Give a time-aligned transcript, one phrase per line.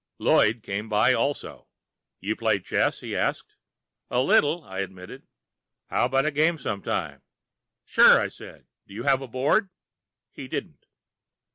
[0.17, 1.67] Lloyd came by, also.
[2.19, 3.55] "You play chess?" he asked.
[4.09, 5.27] "A little," I admitted.
[5.91, 7.21] "How about a game sometime?"
[7.85, 8.65] "Sure," I said.
[8.87, 9.69] "Do you have a board?"
[10.31, 10.87] He didn't.